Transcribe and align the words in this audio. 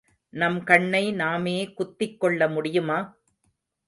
நம் 0.33 0.57
கண்ணை 0.63 1.11
நாமே 1.11 1.73
குத்திக் 1.73 2.19
கொள்ள 2.19 2.47
முடியுமா? 2.47 2.99